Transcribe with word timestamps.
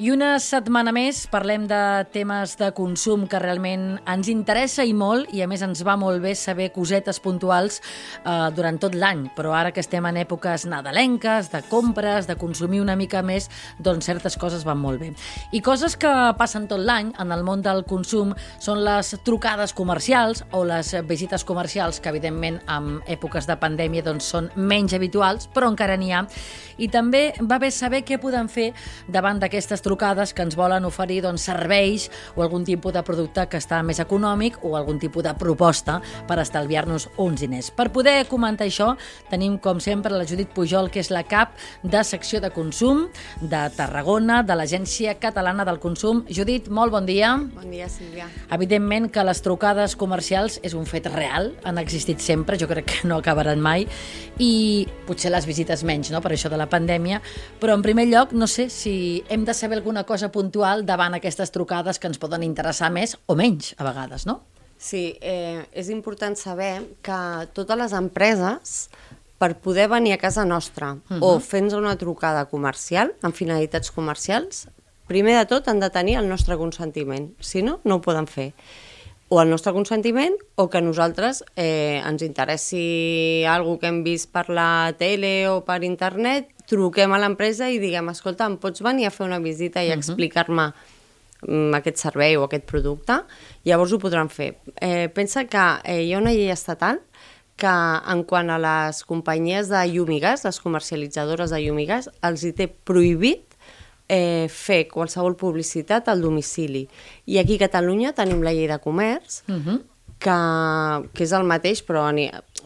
I 0.00 0.08
una 0.14 0.38
setmana 0.40 0.94
més 0.96 1.26
parlem 1.28 1.66
de 1.68 1.78
temes 2.08 2.54
de 2.56 2.70
consum 2.72 3.26
que 3.28 3.36
realment 3.36 3.98
ens 4.08 4.30
interessa 4.32 4.80
i 4.88 4.94
molt, 4.96 5.28
i 5.36 5.42
a 5.44 5.48
més 5.50 5.60
ens 5.60 5.82
va 5.84 5.92
molt 6.00 6.22
bé 6.24 6.30
saber 6.40 6.70
cosetes 6.72 7.18
puntuals 7.20 7.82
eh, 7.82 8.46
durant 8.56 8.78
tot 8.80 8.96
l'any, 8.96 9.26
però 9.36 9.52
ara 9.52 9.74
que 9.76 9.82
estem 9.84 10.08
en 10.08 10.16
èpoques 10.22 10.64
nadalenques, 10.72 11.50
de 11.52 11.60
compres, 11.68 12.24
de 12.30 12.38
consumir 12.40 12.80
una 12.80 12.94
mica 12.96 13.20
més, 13.20 13.50
doncs 13.76 14.08
certes 14.08 14.38
coses 14.40 14.64
van 14.64 14.80
molt 14.80 15.02
bé. 15.04 15.10
I 15.52 15.60
coses 15.60 15.98
que 16.00 16.14
passen 16.38 16.64
tot 16.70 16.80
l'any 16.80 17.12
en 17.20 17.36
el 17.36 17.44
món 17.44 17.60
del 17.60 17.84
consum 17.84 18.32
són 18.56 18.80
les 18.86 19.12
trucades 19.28 19.76
comercials 19.76 20.46
o 20.56 20.64
les 20.64 20.94
visites 21.12 21.44
comercials, 21.44 22.00
que 22.00 22.08
evidentment 22.08 22.56
en 22.72 23.02
èpoques 23.04 23.44
de 23.44 23.58
pandèmia 23.60 24.08
doncs, 24.08 24.32
són 24.32 24.48
menys 24.56 24.96
habituals, 24.96 25.50
però 25.52 25.68
encara 25.68 26.00
n'hi 26.00 26.16
ha. 26.16 26.24
I 26.80 26.88
també 26.88 27.34
va 27.44 27.60
bé 27.60 27.68
saber 27.68 28.00
què 28.08 28.16
podem 28.16 28.48
fer 28.48 28.70
davant 29.04 29.36
d'aquestes 29.36 29.76
trucades 29.76 29.89
que 29.96 30.42
ens 30.42 30.56
volen 30.56 30.84
oferir 30.84 31.22
doncs, 31.22 31.42
serveis 31.42 32.10
o 32.36 32.42
algun 32.42 32.64
tipus 32.64 32.92
de 32.92 33.02
producte 33.02 33.46
que 33.48 33.58
està 33.58 33.82
més 33.82 33.98
econòmic 33.98 34.58
o 34.62 34.76
algun 34.76 34.98
tipus 34.98 35.24
de 35.24 35.34
proposta 35.34 36.00
per 36.28 36.38
estalviar-nos 36.38 37.08
uns 37.16 37.40
diners. 37.40 37.70
Per 37.70 37.90
poder 37.90 38.26
comentar 38.28 38.66
això, 38.66 38.96
tenim, 39.30 39.58
com 39.58 39.80
sempre, 39.80 40.12
la 40.14 40.26
Judit 40.26 40.52
Pujol, 40.54 40.90
que 40.90 41.00
és 41.00 41.10
la 41.10 41.24
cap 41.24 41.56
de 41.82 42.02
secció 42.04 42.40
de 42.40 42.50
consum 42.50 43.08
de 43.40 43.62
Tarragona, 43.76 44.42
de 44.42 44.54
l'Agència 44.54 45.16
Catalana 45.20 45.64
del 45.64 45.80
Consum. 45.80 46.24
Judit, 46.28 46.68
molt 46.68 46.92
bon 46.92 47.06
dia. 47.06 47.36
Bon 47.54 47.70
dia, 47.70 47.88
Sílvia. 47.88 48.28
Evidentment 48.50 49.10
que 49.10 49.24
les 49.24 49.42
trucades 49.42 49.96
comercials 49.96 50.60
és 50.62 50.74
un 50.74 50.86
fet 50.86 51.08
real, 51.10 51.54
han 51.64 51.78
existit 51.78 52.20
sempre, 52.20 52.58
jo 52.60 52.68
crec 52.70 52.86
que 52.90 53.08
no 53.08 53.20
acabaran 53.20 53.60
mai, 53.60 53.86
i 54.40 54.86
potser 55.06 55.32
les 55.32 55.46
visites 55.48 55.84
menys, 55.84 56.10
no?, 56.12 56.20
per 56.20 56.32
això 56.34 56.50
de 56.52 56.58
la 56.60 56.68
pandèmia, 56.70 57.20
però 57.60 57.74
en 57.76 57.82
primer 57.82 58.06
lloc, 58.08 58.32
no 58.32 58.46
sé 58.46 58.68
si 58.70 59.22
hem 59.28 59.44
de 59.44 59.54
saber 59.54 59.79
alguna 59.80 60.04
cosa 60.04 60.30
puntual 60.30 60.84
davant 60.86 61.16
aquestes 61.16 61.50
trucades 61.50 61.98
que 61.98 62.06
ens 62.12 62.20
poden 62.20 62.44
interessar 62.46 62.92
més 62.92 63.16
o 63.26 63.34
menys, 63.34 63.74
a 63.80 63.88
vegades, 63.88 64.28
no? 64.28 64.42
Sí, 64.80 65.18
eh, 65.20 65.66
és 65.76 65.90
important 65.92 66.36
saber 66.38 66.84
que 67.04 67.20
totes 67.56 67.76
les 67.76 67.96
empreses, 67.96 68.88
per 69.40 69.56
poder 69.56 69.88
venir 69.88 70.12
a 70.12 70.20
casa 70.20 70.44
nostra 70.44 70.92
uh 70.92 71.00
-huh. 71.08 71.18
o 71.20 71.40
fer-nos 71.40 71.72
una 71.72 71.96
trucada 71.96 72.44
comercial, 72.44 73.14
amb 73.22 73.34
finalitats 73.34 73.90
comercials, 73.90 74.68
primer 75.06 75.38
de 75.38 75.46
tot 75.46 75.68
han 75.68 75.80
de 75.80 75.90
tenir 75.90 76.16
el 76.18 76.28
nostre 76.28 76.56
consentiment. 76.56 77.32
Si 77.40 77.62
no, 77.62 77.80
no 77.84 77.96
ho 77.96 78.00
poden 78.00 78.26
fer. 78.26 78.52
O 79.28 79.40
el 79.40 79.48
nostre 79.48 79.72
consentiment 79.72 80.34
o 80.56 80.68
que 80.68 80.82
nosaltres 80.82 81.44
eh, 81.56 82.02
ens 82.04 82.22
interessi 82.22 83.44
alguna 83.46 83.78
que 83.78 83.86
hem 83.86 84.02
vist 84.04 84.30
per 84.30 84.50
la 84.50 84.94
tele 84.98 85.48
o 85.48 85.64
per 85.64 85.84
internet, 85.84 86.48
truquem 86.70 87.12
a 87.12 87.18
l'empresa 87.18 87.68
i 87.70 87.80
diguem, 87.82 88.12
escolta, 88.12 88.46
em 88.46 88.56
pots 88.62 88.82
venir 88.86 89.08
a 89.08 89.12
fer 89.14 89.26
una 89.26 89.40
visita 89.42 89.82
i 89.82 89.88
uh 89.88 89.92
-huh. 89.92 89.98
explicar-me 89.98 90.72
mm, 91.48 91.74
aquest 91.74 91.98
servei 91.98 92.36
o 92.36 92.44
aquest 92.44 92.64
producte? 92.64 93.22
Llavors 93.64 93.92
ho 93.92 93.98
podran 93.98 94.28
fer. 94.28 94.58
Eh, 94.80 95.08
pensa 95.08 95.44
que 95.44 95.80
eh, 95.84 96.02
hi 96.04 96.14
ha 96.14 96.18
una 96.18 96.32
llei 96.32 96.50
estatal 96.50 97.00
que 97.60 97.66
en 98.12 98.24
quant 98.24 98.50
a 98.50 98.58
les 98.58 99.04
companyies 99.04 99.68
de 99.68 99.84
llum 99.92 100.10
i 100.10 100.20
gas, 100.20 100.44
les 100.44 100.60
comercialitzadores 100.60 101.50
de 101.50 101.60
llum 101.60 101.78
i 101.78 101.86
gas, 101.86 102.08
els 102.22 102.42
hi 102.42 102.52
té 102.56 102.68
prohibit 102.68 103.50
eh, 104.08 104.48
fer 104.48 104.88
qualsevol 104.88 105.36
publicitat 105.36 106.08
al 106.08 106.24
domicili. 106.24 106.86
I 107.26 107.38
aquí 107.38 107.58
a 107.60 107.66
Catalunya 107.66 108.14
tenim 108.16 108.42
la 108.42 108.54
llei 108.56 108.66
de 108.66 108.78
comerç, 108.78 109.42
uh 109.48 109.54
-huh. 109.54 109.82
que, 110.18 111.08
que 111.14 111.24
és 111.24 111.32
el 111.32 111.44
mateix, 111.44 111.84
però 111.86 112.08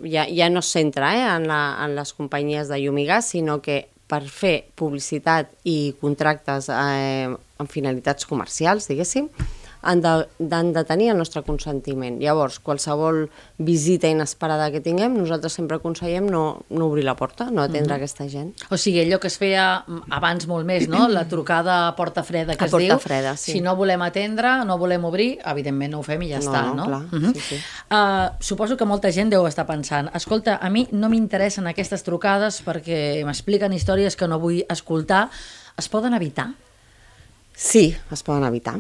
ja, 0.03 0.27
ja 0.27 0.49
no 0.49 0.61
es 0.61 0.67
centra 0.67 1.15
eh, 1.15 1.37
en, 1.37 1.49
la, 1.49 1.77
en 1.85 1.95
les 1.97 2.13
companyies 2.13 2.69
de 2.69 2.79
llum 2.79 2.99
i 2.99 3.07
gas, 3.07 3.29
sinó 3.29 3.61
que 3.61 3.94
per 4.11 4.23
fer 4.29 4.57
publicitat 4.77 5.51
i 5.69 5.95
contractes 6.01 6.69
eh, 6.73 7.31
amb 7.31 7.71
finalitats 7.73 8.29
comercials, 8.29 8.89
diguéssim, 8.91 9.31
han 9.85 10.01
de, 10.01 10.27
han 10.51 10.73
de 10.73 10.85
tenir 10.85 11.11
el 11.13 11.19
nostre 11.19 11.43
consentiment. 11.43 12.19
Llavors, 12.21 12.59
qualsevol 12.61 13.29
visita 13.59 14.09
inesperada 14.09 14.71
que 14.73 14.81
tinguem, 14.81 15.15
nosaltres 15.17 15.53
sempre 15.53 15.77
aconsellem 15.77 16.27
no, 16.31 16.63
no 16.71 16.87
obrir 16.87 17.05
la 17.05 17.15
porta, 17.17 17.51
no 17.51 17.63
atendre 17.63 17.83
mm 17.83 17.91
-hmm. 17.93 17.97
aquesta 17.97 18.29
gent. 18.29 18.55
O 18.71 18.77
sigui, 18.77 19.01
allò 19.05 19.19
que 19.21 19.27
es 19.29 19.39
feia 19.39 19.85
abans 20.11 20.47
molt 20.47 20.67
més, 20.67 20.89
no? 20.89 21.09
La 21.09 21.29
trucada 21.29 21.89
a 21.89 21.95
porta 21.97 22.23
freda 22.23 22.57
que 22.57 22.65
a 22.65 22.67
es 22.67 22.71
porta 22.71 22.87
diu. 22.87 22.99
freda, 22.99 23.37
sí. 23.37 23.53
Si 23.53 23.61
no 23.61 23.77
volem 23.77 24.03
atendre, 24.03 24.65
no 24.65 24.79
volem 24.79 25.05
obrir, 25.05 25.39
evidentment 25.45 25.93
no 25.93 25.99
ho 26.01 26.03
fem 26.03 26.23
i 26.23 26.29
ja 26.31 26.39
No, 26.39 26.45
està, 26.45 26.63
no, 26.67 26.75
no? 26.75 26.85
clar, 26.87 27.03
Mhm. 27.13 27.33
sí, 27.35 27.41
sí. 27.41 27.55
Uh, 27.91 28.31
suposo 28.41 28.77
que 28.77 28.85
molta 28.85 29.11
gent 29.13 29.31
deu 29.31 29.47
estar 29.47 29.67
pensant 29.67 30.11
escolta, 30.15 30.57
a 30.61 30.71
mi 30.71 30.89
no 30.93 31.09
m'interessen 31.09 31.67
aquestes 31.67 32.03
trucades 32.03 32.63
perquè 32.65 33.25
m'expliquen 33.25 33.73
històries 33.73 34.17
que 34.17 34.27
no 34.29 34.39
vull 34.39 34.65
escoltar. 34.69 35.31
Es 35.77 35.89
poden 35.89 36.15
evitar? 36.15 36.55
Sí, 37.55 37.97
es 38.11 38.23
poden 38.23 38.45
evitar. 38.45 38.79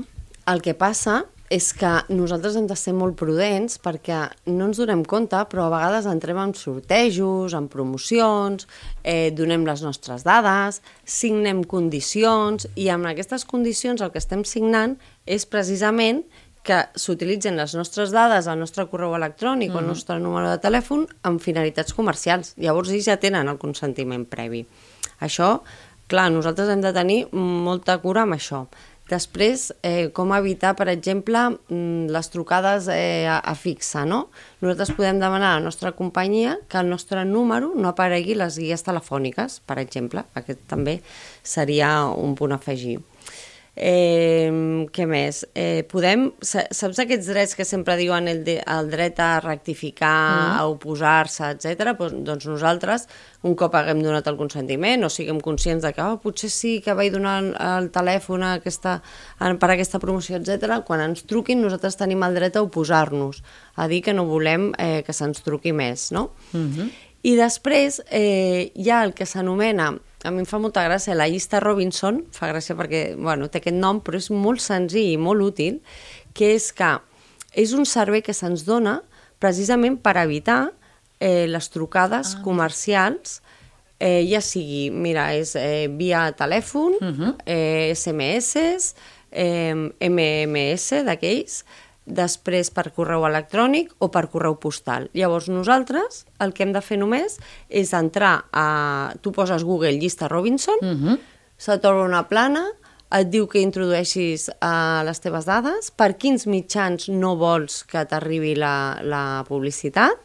El 0.51 0.61
que 0.61 0.75
passa 0.77 1.23
és 1.53 1.71
que 1.77 1.91
nosaltres 2.13 2.57
hem 2.57 2.67
de 2.69 2.77
ser 2.77 2.95
molt 2.97 3.17
prudents 3.21 3.77
perquè 3.81 4.25
no 4.51 4.69
ens 4.69 4.81
donem 4.81 5.05
compte, 5.09 5.39
però 5.51 5.67
a 5.67 5.73
vegades 5.73 6.09
entrem 6.11 6.41
en 6.41 6.55
sortejos, 6.57 7.55
en 7.55 7.69
promocions, 7.73 8.67
eh, 9.03 9.31
donem 9.31 9.67
les 9.69 9.85
nostres 9.85 10.25
dades, 10.25 10.81
signem 11.05 11.63
condicions 11.65 12.67
i 12.75 12.89
amb 12.89 13.07
aquestes 13.07 13.45
condicions 13.45 14.01
el 14.01 14.11
que 14.11 14.21
estem 14.21 14.45
signant 14.45 14.97
és 15.27 15.47
precisament 15.47 16.25
que 16.65 16.81
s'utilitzen 16.97 17.61
les 17.61 17.75
nostres 17.77 18.11
dades, 18.11 18.49
el 18.49 18.59
nostre 18.59 18.87
correu 18.89 19.15
electrònic 19.15 19.71
mm. 19.71 19.77
o 19.77 19.81
el 19.83 19.91
nostre 19.93 20.17
número 20.19 20.49
de 20.49 20.61
telèfon 20.65 21.05
amb 21.29 21.43
finalitats 21.45 21.93
comercials. 21.93 22.55
Llavors 22.57 22.91
ells 22.91 23.11
ja 23.11 23.21
tenen 23.21 23.53
el 23.53 23.61
consentiment 23.61 24.25
previ. 24.25 24.65
Això, 25.21 25.59
clar, 26.09 26.31
nosaltres 26.33 26.73
hem 26.73 26.81
de 26.81 26.95
tenir 26.97 27.21
molta 27.37 27.99
cura 28.01 28.25
amb 28.25 28.39
això. 28.39 28.65
Després, 29.15 29.69
eh, 29.87 30.11
com 30.17 30.33
evitar, 30.35 30.75
per 30.75 30.89
exemple, 30.91 31.45
mm, 31.69 32.11
les 32.11 32.31
trucades 32.33 32.89
eh, 32.91 33.27
a, 33.31 33.39
a 33.39 33.55
fixa, 33.55 34.03
no? 34.09 34.25
Nosaltres 34.65 34.95
podem 34.99 35.21
demanar 35.23 35.53
a 35.53 35.59
la 35.61 35.65
nostra 35.69 35.93
companyia 35.95 36.57
que 36.69 36.81
el 36.81 36.91
nostre 36.91 37.25
número 37.29 37.73
no 37.77 37.93
aparegui 37.93 38.35
les 38.35 38.59
guies 38.59 38.83
telefòniques, 38.83 39.61
per 39.69 39.79
exemple. 39.83 40.27
Aquest 40.35 40.67
també 40.71 40.99
seria 41.43 41.95
un 42.11 42.35
punt 42.35 42.57
a 42.57 42.59
afegir. 42.59 42.99
Eh, 43.77 44.87
què 44.95 45.05
més? 45.11 45.41
Eh, 45.55 45.83
podem, 45.91 46.29
sa- 46.47 46.69
saps 46.71 47.01
aquests 47.03 47.27
drets 47.27 47.57
que 47.59 47.67
sempre 47.67 47.97
diuen 47.99 48.29
el, 48.31 48.45
de, 48.47 48.61
el 48.63 48.91
dret 48.91 49.19
a 49.19 49.41
rectificar, 49.43 50.11
mm. 50.55 50.59
a 50.61 50.67
oposar-se, 50.71 51.49
etc. 51.57 51.91
Doncs, 51.99 52.21
doncs 52.29 52.47
nosaltres, 52.47 53.09
un 53.43 53.57
cop 53.59 53.75
haguem 53.75 54.03
donat 54.05 54.31
el 54.31 54.39
consentiment 54.39 55.03
o 55.05 55.11
siguem 55.11 55.41
conscients 55.43 55.83
de 55.83 55.91
que 55.97 56.07
oh, 56.07 56.21
potser 56.23 56.53
sí 56.55 56.77
que 56.85 56.95
vaig 56.95 57.11
donar 57.13 57.41
el, 57.43 57.51
el 57.59 57.91
telèfon 57.95 58.47
a 58.47 58.55
aquesta, 58.61 59.01
a, 59.39 59.51
per 59.59 59.73
a 59.73 59.75
aquesta 59.75 59.99
promoció, 59.99 60.39
etc. 60.39 60.79
quan 60.87 61.03
ens 61.03 61.27
truquin 61.27 61.61
nosaltres 61.65 61.99
tenim 61.99 62.23
el 62.23 62.39
dret 62.39 62.57
a 62.57 62.63
oposar-nos, 62.63 63.43
a 63.75 63.89
dir 63.91 64.05
que 64.07 64.15
no 64.15 64.29
volem 64.31 64.71
eh, 64.79 65.03
que 65.03 65.13
se'ns 65.13 65.43
truqui 65.43 65.75
més, 65.75 66.13
no? 66.15 66.31
Mm 66.53 66.71
-hmm. 66.71 66.95
I 67.25 67.37
després 67.37 68.03
eh, 68.11 68.71
hi 68.75 68.91
ha 68.91 69.03
el 69.03 69.15
que 69.17 69.25
s'anomena 69.25 69.95
a 70.25 70.31
mi 70.33 70.41
em 70.43 70.49
fa 70.49 70.59
molta 70.59 70.83
gràcia, 70.87 71.15
la 71.15 71.29
llista 71.29 71.61
Robinson, 71.61 72.23
fa 72.33 72.49
gràcia 72.49 72.77
perquè 72.79 73.03
bueno, 73.15 73.51
té 73.53 73.61
aquest 73.61 73.77
nom, 73.77 74.01
però 74.01 74.17
és 74.17 74.31
molt 74.33 74.63
senzill 74.65 75.13
i 75.13 75.19
molt 75.21 75.45
útil, 75.45 75.83
que 76.35 76.55
és 76.57 76.71
que 76.73 76.97
és 77.55 77.75
un 77.77 77.85
servei 77.87 78.25
que 78.25 78.35
se'ns 78.35 78.65
dona 78.67 78.99
precisament 79.43 79.99
per 80.01 80.17
evitar 80.23 80.73
eh, 81.21 81.45
les 81.51 81.69
trucades 81.71 82.35
ah. 82.35 82.43
comercials, 82.47 83.43
eh, 84.01 84.25
ja 84.27 84.41
sigui, 84.41 84.89
mira, 84.91 85.29
és 85.37 85.55
eh, 85.61 85.87
via 85.93 86.31
telèfon, 86.33 86.97
uh 87.01 87.13
-huh. 87.13 87.35
eh, 87.45 87.93
SMS, 87.95 88.57
eh, 89.31 89.75
MMS 90.01 91.05
d'aquells, 91.05 91.65
després 92.05 92.71
per 92.75 92.91
correu 92.93 93.25
electrònic 93.25 93.95
o 94.05 94.11
per 94.13 94.27
correu 94.33 94.59
postal. 94.61 95.09
Llavors 95.17 95.49
nosaltres 95.49 96.25
el 96.45 96.53
que 96.53 96.65
hem 96.67 96.73
de 96.75 96.83
fer 96.85 96.99
només 97.01 97.39
és 97.69 97.93
entrar 97.97 98.45
a... 98.53 98.67
Tu 99.23 99.33
poses 99.33 99.65
Google 99.65 99.97
llista 99.97 100.29
Robinson, 100.29 100.79
uh 100.83 100.95
-huh. 100.95 101.19
se 101.57 101.79
t'obre 101.79 102.05
una 102.05 102.29
plana, 102.29 102.67
et 103.15 103.31
diu 103.31 103.47
que 103.47 103.63
introdueixis 103.63 104.49
uh, 104.51 105.05
les 105.07 105.21
teves 105.21 105.47
dades, 105.47 105.91
per 105.91 106.17
quins 106.19 106.47
mitjans 106.47 107.09
no 107.09 107.37
vols 107.37 107.85
que 107.85 108.05
t'arribi 108.05 108.55
la, 108.59 108.99
la 109.03 109.45
publicitat, 109.49 110.19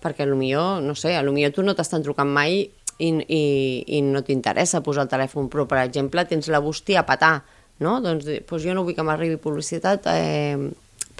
perquè 0.00 0.24
potser, 0.26 0.80
no 0.80 0.94
sé, 0.94 1.14
potser 1.16 1.50
tu 1.52 1.62
no 1.62 1.74
t'estan 1.74 2.02
trucant 2.02 2.28
mai 2.28 2.62
i, 2.98 3.08
i, 3.08 3.42
i 3.86 4.00
no 4.02 4.22
t'interessa 4.22 4.80
posar 4.80 5.04
el 5.04 5.12
telèfon, 5.12 5.50
però 5.52 5.66
per 5.68 5.82
exemple 5.84 6.24
tens 6.24 6.48
la 6.48 6.62
bústia 6.64 7.00
a 7.00 7.06
petar, 7.08 7.42
no? 7.80 8.00
Doncs, 8.00 8.24
doncs 8.48 8.64
jo 8.64 8.74
no 8.74 8.84
vull 8.84 8.96
que 8.96 9.04
m'arribi 9.04 9.36
publicitat 9.36 10.08
eh, 10.14 10.56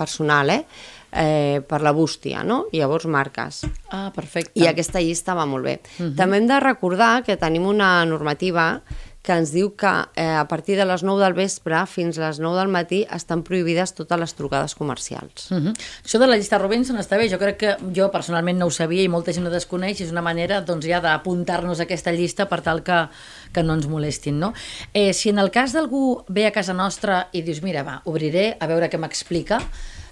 personal, 0.00 0.50
eh? 0.56 0.64
eh, 1.12 1.61
per 1.67 1.82
la 1.82 1.93
bústia, 1.93 2.44
no? 2.47 2.64
I 2.73 2.81
llavors 2.81 3.06
marques. 3.11 3.64
Ah, 3.91 4.08
perfecte. 4.14 4.56
I 4.61 4.69
aquesta 4.70 5.02
llista 5.02 5.37
va 5.37 5.47
molt 5.47 5.64
bé. 5.64 5.81
Uh 5.99 6.06
-huh. 6.06 6.17
També 6.17 6.38
hem 6.38 6.47
de 6.47 6.61
recordar 6.61 7.23
que 7.25 7.37
tenim 7.37 7.67
una 7.67 8.05
normativa 8.05 8.82
que 9.22 9.37
ens 9.37 9.52
diu 9.52 9.75
que 9.76 9.90
eh, 10.17 10.25
a 10.25 10.46
partir 10.49 10.78
de 10.78 10.87
les 10.88 11.02
9 11.05 11.20
del 11.20 11.34
vespre 11.37 11.82
fins 11.90 12.17
a 12.19 12.31
les 12.31 12.38
9 12.40 12.56
del 12.56 12.70
matí 12.72 13.02
estan 13.12 13.43
prohibides 13.44 13.93
totes 13.99 14.19
les 14.20 14.32
trucades 14.34 14.75
comercials. 14.75 15.50
Uh 15.50 15.58
-huh. 15.61 15.75
Això 16.05 16.19
de 16.19 16.26
la 16.26 16.37
llista 16.37 16.58
Robinson 16.58 16.96
està 16.96 17.19
bé, 17.19 17.28
jo 17.28 17.38
crec 17.38 17.56
que 17.56 17.76
jo 17.94 18.11
personalment 18.11 18.58
no 18.58 18.67
ho 18.67 18.70
sabia 18.70 19.02
i 19.02 19.08
molta 19.08 19.32
gent 19.32 19.46
ho 19.46 19.50
desconeix, 19.50 20.00
és 20.00 20.11
una 20.11 20.22
manera 20.22 20.61
doncs, 20.62 20.87
ja 20.87 21.00
d'apuntar-nos 21.00 21.81
a 21.81 21.82
aquesta 21.82 22.12
llista 22.12 22.49
per 22.49 22.62
tal 22.62 22.82
que, 22.82 23.08
que 23.52 23.62
no 23.62 23.75
ens 23.75 23.87
molestin. 23.87 24.38
No? 24.38 24.55
Eh, 24.94 25.12
si 25.12 25.28
en 25.28 25.38
el 25.38 25.50
cas 25.50 25.73
d'algú 25.73 26.25
ve 26.28 26.46
a 26.46 26.52
casa 26.52 26.73
nostra 26.73 27.28
i 27.32 27.43
dius, 27.43 27.62
mira, 27.62 27.82
va, 27.82 28.02
obriré 28.05 28.56
a 28.58 28.66
veure 28.66 28.88
què 28.88 28.99
m'explica, 28.99 29.61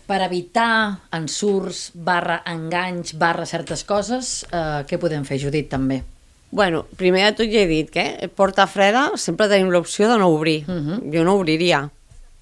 per 0.07 0.23
evitar 0.23 1.01
ensurts, 1.13 1.91
barra 1.95 2.43
enganys, 2.47 3.13
barra 3.15 3.45
certes 3.47 3.85
coses, 3.85 4.47
eh, 4.51 4.85
què 4.89 4.99
podem 4.99 5.25
fer, 5.25 5.39
Judit, 5.39 5.69
també? 5.69 6.18
Bueno, 6.51 6.87
primer 6.97 7.25
de 7.27 7.33
tot 7.45 7.53
ja 7.53 7.61
he 7.61 7.67
dit 7.69 7.91
que 7.93 8.29
porta 8.35 8.67
freda 8.67 9.11
sempre 9.21 9.49
tenim 9.49 9.69
l'opció 9.71 10.09
de 10.09 10.19
no 10.19 10.29
obrir. 10.33 10.65
Uh 10.69 10.73
Mhm. 10.73 10.89
-huh. 10.93 11.13
Jo 11.15 11.25
no 11.25 11.35
obriria. 11.35 11.91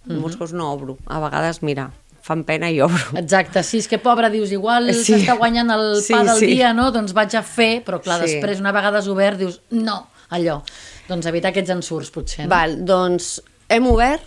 Uh 0.06 0.12
-huh. 0.12 0.20
Molts 0.20 0.36
cops 0.36 0.52
no 0.52 0.70
obro. 0.72 0.96
A 1.06 1.18
vegades, 1.20 1.62
mira, 1.62 1.90
fan 2.22 2.44
pena 2.44 2.70
i 2.70 2.80
obro. 2.80 3.02
Exacte, 3.14 3.62
sí, 3.62 3.78
és 3.78 3.88
que 3.88 3.98
pobre, 3.98 4.30
dius, 4.30 4.50
igual 4.52 4.92
Sí. 4.94 5.12
s'està 5.14 5.36
guanyant 5.36 5.70
el 5.70 6.02
Sí, 6.02 6.12
pa 6.12 6.22
del 6.24 6.36
sí. 6.38 6.46
dia, 6.46 6.72
no? 6.72 6.90
Doncs 6.92 7.12
vaig 7.12 7.34
a 7.36 7.42
fer, 7.42 7.84
però 7.84 8.00
clar, 8.00 8.20
Sí. 8.26 8.34
després 8.34 8.60
una 8.60 8.72
vegada 8.72 8.98
has 8.98 9.08
obert 9.08 9.38
dius, 9.38 9.60
no, 9.70 10.06
allò. 10.30 10.62
Doncs 11.08 11.26
evitar 11.26 11.50
aquests 11.50 11.70
ensurts, 11.70 12.10
potser. 12.10 12.44
No? 12.44 12.50
Val, 12.50 12.84
doncs 12.84 13.42
hem 13.68 13.86
obert 13.86 14.22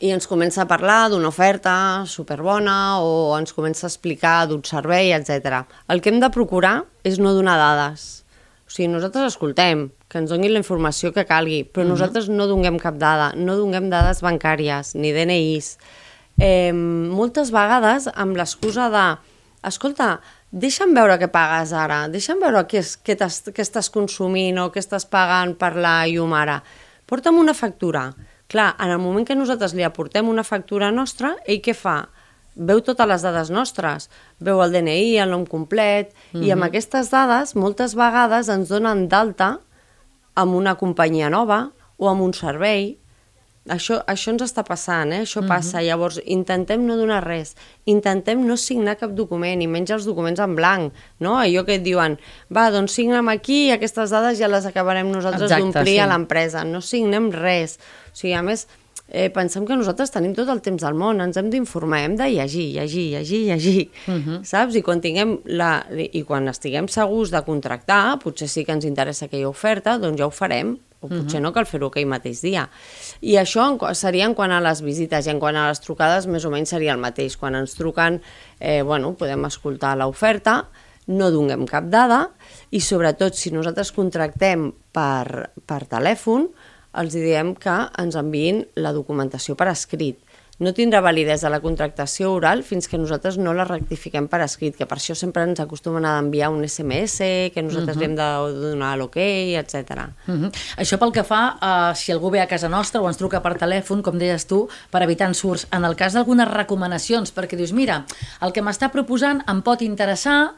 i 0.00 0.10
ens 0.10 0.26
comença 0.26 0.62
a 0.62 0.66
parlar 0.66 1.08
d'una 1.10 1.28
oferta 1.28 2.04
superbona 2.06 3.00
o 3.00 3.38
ens 3.38 3.52
comença 3.52 3.86
a 3.86 3.88
explicar 3.88 4.46
d'un 4.46 4.62
servei, 4.64 5.12
etc. 5.12 5.66
El 5.88 6.00
que 6.00 6.10
hem 6.10 6.20
de 6.20 6.30
procurar 6.30 6.84
és 7.04 7.18
no 7.18 7.32
donar 7.32 7.56
dades. 7.56 8.23
Sigui, 8.74 8.88
nosaltres 8.90 9.28
escoltem, 9.28 9.84
que 10.10 10.18
ens 10.18 10.32
donin 10.32 10.50
la 10.50 10.58
informació 10.58 11.12
que 11.14 11.22
calgui, 11.28 11.60
però 11.62 11.84
nosaltres 11.86 12.26
no 12.26 12.48
donem 12.50 12.74
cap 12.82 12.96
dada, 12.98 13.28
no 13.38 13.54
donem 13.54 13.86
dades 13.92 14.18
bancàries 14.24 14.96
ni 14.98 15.12
DNIs. 15.14 15.68
Eh, 16.42 16.72
moltes 16.74 17.52
vegades 17.54 18.08
amb 18.10 18.34
l'excusa 18.34 18.88
de 18.90 19.04
escolta, 19.70 20.08
deixa'm 20.50 20.90
veure 20.98 21.20
què 21.22 21.30
pagues 21.30 21.70
ara, 21.70 22.00
deixa'm 22.10 22.42
veure 22.42 22.64
què, 22.66 22.82
és, 22.82 22.96
què, 22.98 23.14
què 23.54 23.62
estàs 23.62 23.92
consumint 23.94 24.58
o 24.58 24.66
què 24.74 24.82
estàs 24.82 25.06
pagant 25.06 25.54
per 25.54 25.76
la 25.78 26.00
llum 26.10 26.34
ara. 26.34 26.58
Porta'm 27.06 27.38
una 27.38 27.54
factura. 27.54 28.08
Clar, 28.50 28.72
en 28.82 28.90
el 28.90 28.98
moment 28.98 29.22
que 29.28 29.38
nosaltres 29.38 29.78
li 29.78 29.86
aportem 29.86 30.26
una 30.28 30.42
factura 30.42 30.90
nostra, 30.90 31.36
ell 31.46 31.62
què 31.62 31.78
fa? 31.78 32.00
Veu 32.54 32.80
totes 32.86 33.08
les 33.10 33.22
dades 33.26 33.50
nostres, 33.50 34.08
veu 34.38 34.62
el 34.62 34.74
DNI, 34.74 35.18
el 35.18 35.30
nom 35.30 35.46
complet, 35.46 36.12
mm 36.12 36.40
-hmm. 36.40 36.44
i 36.46 36.52
amb 36.52 36.64
aquestes 36.64 37.10
dades 37.10 37.54
moltes 37.54 37.94
vegades 37.94 38.48
ens 38.48 38.68
donen 38.68 39.08
d'alta 39.08 39.58
amb 40.34 40.54
una 40.54 40.74
companyia 40.74 41.30
nova 41.30 41.70
o 41.96 42.08
amb 42.08 42.22
un 42.22 42.32
servei. 42.32 42.98
Això, 43.64 44.02
això 44.04 44.28
ens 44.28 44.42
està 44.44 44.60
passant, 44.62 45.08
eh? 45.16 45.22
això 45.24 45.40
passa. 45.48 45.80
Llavors, 45.80 46.18
intentem 46.28 46.82
no 46.84 46.98
donar 46.98 47.22
res, 47.24 47.54
intentem 47.88 48.42
no 48.44 48.58
signar 48.60 48.98
cap 49.00 49.14
document, 49.16 49.62
i 49.64 49.66
menys 49.66 49.90
els 49.90 50.04
documents 50.04 50.42
en 50.44 50.54
blanc, 50.54 50.92
no? 51.24 51.38
Allò 51.40 51.64
que 51.64 51.78
et 51.78 51.82
diuen, 51.82 52.18
va, 52.52 52.66
doncs 52.70 52.92
signa'm 52.92 53.30
aquí 53.32 53.68
i 53.68 53.72
aquestes 53.72 54.12
dades 54.12 54.36
ja 54.38 54.48
les 54.52 54.66
acabarem 54.68 55.08
nosaltres 55.08 55.48
d'omplir 55.48 55.96
sí. 55.96 55.98
a 55.98 56.10
l'empresa. 56.10 56.64
No 56.68 56.82
signem 56.84 57.30
res. 57.32 57.78
O 58.12 58.18
sigui, 58.20 58.34
a 58.36 58.42
més, 58.44 58.66
eh, 59.08 59.28
pensem 59.30 59.66
que 59.66 59.76
nosaltres 59.76 60.12
tenim 60.14 60.34
tot 60.36 60.48
el 60.52 60.62
temps 60.64 60.82
del 60.82 60.96
món, 60.98 61.20
ens 61.20 61.36
hem 61.36 61.50
d'informar, 61.52 62.04
hem 62.04 62.16
de 62.16 62.30
llegir, 62.32 62.70
llegir, 62.76 63.04
llegir, 63.12 63.42
llegir, 63.50 63.84
saps? 64.46 64.78
I 64.78 64.82
quan, 64.82 65.02
tinguem 65.04 65.38
la, 65.44 65.84
I 65.90 66.24
quan 66.26 66.48
estiguem 66.48 66.88
segurs 66.88 67.34
de 67.34 67.42
contractar, 67.44 68.18
potser 68.22 68.48
sí 68.48 68.64
que 68.64 68.72
ens 68.72 68.88
interessa 68.88 69.26
aquella 69.26 69.48
oferta, 69.48 69.98
doncs 69.98 70.18
ja 70.20 70.28
ho 70.28 70.34
farem, 70.34 70.76
o 71.04 71.08
potser 71.10 71.42
no 71.44 71.52
cal 71.52 71.66
fer-ho 71.68 71.90
aquell 71.90 72.08
mateix 72.08 72.40
dia. 72.40 72.64
I 73.20 73.36
això 73.36 73.66
en, 73.68 73.76
seria 73.94 74.24
en 74.24 74.34
quant 74.34 74.54
a 74.54 74.62
les 74.64 74.80
visites 74.80 75.26
i 75.28 75.34
en 75.34 75.40
quant 75.42 75.56
a 75.56 75.68
les 75.68 75.82
trucades 75.84 76.26
més 76.26 76.46
o 76.48 76.52
menys 76.54 76.72
seria 76.72 76.94
el 76.96 77.02
mateix. 77.02 77.36
Quan 77.36 77.58
ens 77.58 77.76
truquen, 77.76 78.22
eh, 78.58 78.80
bueno, 78.82 79.12
podem 79.12 79.44
escoltar 79.44 79.92
l'oferta, 80.00 80.62
no 81.06 81.28
donem 81.28 81.66
cap 81.68 81.90
dada 81.92 82.30
i 82.72 82.80
sobretot 82.80 83.36
si 83.36 83.52
nosaltres 83.52 83.92
contractem 83.92 84.70
per, 84.94 85.50
per 85.68 85.82
telèfon, 85.90 86.48
els 87.00 87.16
diem 87.16 87.54
que 87.58 87.76
ens 87.98 88.16
enviïn 88.18 88.64
la 88.76 88.94
documentació 88.96 89.56
per 89.58 89.68
escrit. 89.72 90.20
No 90.62 90.70
tindrà 90.70 91.00
validesa 91.02 91.50
la 91.50 91.58
contractació 91.58 92.28
oral 92.36 92.60
fins 92.62 92.86
que 92.86 92.98
nosaltres 93.00 93.40
no 93.42 93.50
la 93.56 93.64
rectifiquem 93.66 94.28
per 94.30 94.38
escrit, 94.44 94.76
que 94.78 94.86
per 94.86 95.00
això 95.00 95.16
sempre 95.18 95.42
ens 95.42 95.58
acostumen 95.58 96.06
a 96.06 96.12
enviar 96.22 96.52
un 96.54 96.62
SMS, 96.62 97.50
que 97.50 97.64
nosaltres 97.66 97.98
li 97.98 98.06
hem 98.06 98.14
de 98.14 98.28
donar 98.60 98.92
l'ok, 99.00 99.18
etc. 99.18 100.06
Uh 100.28 100.34
-huh. 100.34 100.52
Això 100.78 100.98
pel 100.98 101.12
que 101.12 101.24
fa 101.24 101.58
a 101.60 101.94
si 101.96 102.12
algú 102.12 102.30
ve 102.30 102.40
a 102.40 102.46
casa 102.46 102.68
nostra 102.68 103.00
o 103.00 103.08
ens 103.08 103.16
truca 103.16 103.42
per 103.42 103.58
telèfon, 103.58 104.02
com 104.02 104.16
deies 104.16 104.46
tu, 104.46 104.68
per 104.90 105.02
evitar 105.02 105.26
ensurts. 105.26 105.66
En 105.72 105.84
el 105.84 105.96
cas 105.96 106.12
d'algunes 106.12 106.48
recomanacions, 106.48 107.34
perquè 107.34 107.56
dius, 107.56 107.72
mira, 107.72 108.04
el 108.40 108.52
que 108.52 108.62
m'està 108.62 108.90
proposant 108.90 109.42
em 109.48 109.60
pot 109.60 109.82
interessar, 109.82 110.54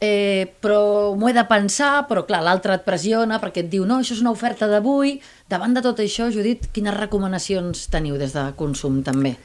eh, 0.00 0.48
però 0.60 1.14
m'ho 1.14 1.28
he 1.28 1.36
de 1.36 1.44
pensar, 1.46 2.06
però 2.08 2.24
clar, 2.26 2.40
l'altre 2.42 2.74
et 2.78 2.84
pressiona 2.88 3.38
perquè 3.40 3.66
et 3.66 3.70
diu, 3.70 3.84
no, 3.86 4.00
això 4.00 4.16
és 4.16 4.22
una 4.24 4.32
oferta 4.32 4.66
d'avui. 4.66 5.18
Davant 5.50 5.76
de 5.76 5.84
tot 5.84 6.00
això, 6.00 6.30
Judit, 6.32 6.70
quines 6.72 6.96
recomanacions 6.96 7.86
teniu 7.92 8.16
des 8.18 8.32
de 8.34 8.48
consum 8.56 9.02
també? 9.06 9.36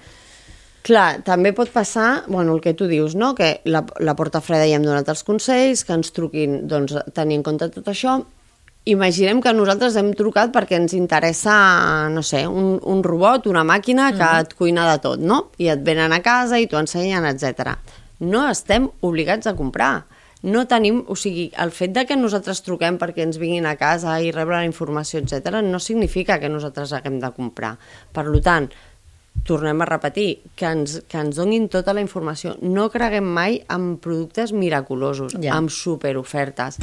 Clar, 0.85 1.23
també 1.25 1.49
pot 1.57 1.71
passar, 1.73 2.23
bueno, 2.29 2.53
el 2.53 2.61
que 2.61 2.75
tu 2.77 2.85
dius, 2.85 3.15
no? 3.17 3.33
que 3.33 3.59
la, 3.65 3.81
la 3.99 4.13
porta 4.15 4.39
freda 4.41 4.67
ja 4.69 4.77
hem 4.77 4.85
donat 4.85 5.09
els 5.09 5.25
consells, 5.25 5.81
que 5.83 5.95
ens 5.97 6.13
truquin, 6.13 6.59
doncs, 6.69 6.93
tenir 7.17 7.39
en 7.39 7.45
compte 7.45 7.71
tot 7.73 7.89
això. 7.89 8.19
Imaginem 8.85 9.39
que 9.41 9.49
nosaltres 9.57 9.95
hem 9.97 10.11
trucat 10.13 10.51
perquè 10.53 10.77
ens 10.77 10.93
interessa, 10.93 11.55
no 12.13 12.21
sé, 12.21 12.43
un, 12.45 12.75
un 12.77 13.01
robot, 13.01 13.49
una 13.49 13.65
màquina 13.65 14.11
que 14.13 14.27
et 14.43 14.53
cuina 14.53 14.85
de 14.91 14.99
tot, 15.01 15.17
no? 15.17 15.47
I 15.57 15.71
et 15.73 15.81
venen 15.81 16.13
a 16.13 16.21
casa 16.21 16.61
i 16.61 16.69
t'ho 16.69 16.77
ensenyen, 16.77 17.25
etc. 17.25 17.73
No 18.21 18.45
estem 18.45 18.85
obligats 19.01 19.49
a 19.49 19.55
comprar. 19.57 20.05
No 20.45 20.65
tenim, 20.69 21.01
o 21.09 21.15
sigui, 21.17 21.47
el 21.57 21.71
fet 21.73 21.93
de 21.95 22.03
que 22.05 22.17
nosaltres 22.19 22.61
truquem 22.65 22.99
perquè 23.01 23.23
ens 23.25 23.39
vinguin 23.41 23.65
a 23.65 23.75
casa 23.79 24.19
i 24.21 24.31
rebre 24.33 24.59
la 24.59 24.67
informació, 24.67 25.19
etc, 25.23 25.61
no 25.65 25.79
significa 25.81 26.37
que 26.39 26.51
nosaltres 26.53 26.93
haguem 26.93 27.17
de 27.23 27.31
comprar. 27.33 27.75
Per 28.13 28.25
tant, 28.45 28.69
tornem 29.45 29.81
a 29.81 29.87
repetir, 29.89 30.41
que 30.55 30.69
ens, 30.69 30.99
que 31.09 31.17
ens 31.17 31.35
donin 31.37 31.67
tota 31.69 31.93
la 31.93 32.01
informació. 32.03 32.55
No 32.61 32.87
creguem 32.93 33.25
mai 33.25 33.59
en 33.69 33.97
productes 33.97 34.53
miraculosos, 34.53 35.35
Ja. 35.41 35.55
amb 35.57 35.69
superofertes, 35.69 36.77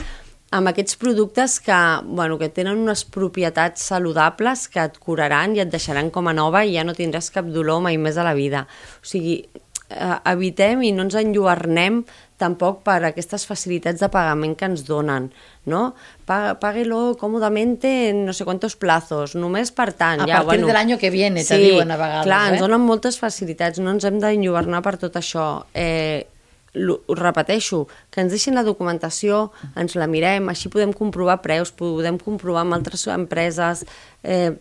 amb 0.52 0.68
aquests 0.68 0.96
productes 0.96 1.60
que, 1.60 1.78
bueno, 2.04 2.38
que 2.38 2.50
tenen 2.50 2.78
unes 2.78 3.04
propietats 3.04 3.82
saludables 3.82 4.68
que 4.68 4.84
et 4.84 4.98
curaran 4.98 5.56
i 5.56 5.60
et 5.60 5.70
deixaran 5.70 6.10
com 6.10 6.28
a 6.28 6.34
nova 6.36 6.64
i 6.64 6.74
ja 6.76 6.84
no 6.84 6.92
tindràs 6.94 7.30
cap 7.32 7.46
dolor 7.46 7.80
mai 7.80 7.96
més 7.96 8.18
a 8.18 8.24
la 8.24 8.34
vida. 8.34 8.66
O 9.00 9.06
sigui, 9.06 9.48
eh, 9.88 10.18
evitem 10.26 10.82
i 10.82 10.92
no 10.92 11.02
ens 11.02 11.14
enlluernem 11.14 12.04
tampoc 12.42 12.82
per 12.86 12.98
aquestes 13.06 13.46
facilitats 13.46 14.02
de 14.02 14.08
pagament 14.12 14.56
que 14.58 14.66
ens 14.68 14.82
donen, 14.88 15.30
no? 15.70 15.84
Páguelo 16.26 17.14
cómodamente 17.20 18.10
en 18.10 18.24
no 18.26 18.34
sé 18.34 18.46
quantos 18.48 18.74
plazos, 18.76 19.36
només 19.38 19.70
per 19.70 19.92
tant. 19.94 20.24
A 20.24 20.26
ja, 20.26 20.42
partir 20.42 20.58
bueno, 20.58 20.72
del 20.72 20.80
año 20.82 20.98
que 20.98 21.12
viene, 21.14 21.46
te 21.46 21.60
diuen 21.62 21.90
a 21.90 22.00
vegades, 22.00 22.26
clar, 22.26 22.42
eh? 22.44 22.52
ens 22.56 22.66
donen 22.66 22.82
moltes 22.82 23.20
facilitats, 23.22 23.80
no 23.82 23.94
ens 23.94 24.08
hem 24.08 24.18
d'enlluernar 24.22 24.82
per 24.84 24.98
tot 25.00 25.18
això. 25.22 25.48
Eh, 25.72 26.26
ho 26.72 27.14
repeteixo, 27.14 27.84
que 28.10 28.22
ens 28.24 28.32
deixin 28.32 28.56
la 28.56 28.64
documentació, 28.64 29.50
ens 29.76 29.94
la 30.00 30.08
mirem, 30.08 30.48
així 30.48 30.70
podem 30.72 30.94
comprovar 30.96 31.42
preus, 31.44 31.72
podem 31.76 32.16
comprovar 32.20 32.64
amb 32.64 32.78
altres 32.78 33.04
empreses, 33.12 33.84
eh, 34.24 34.54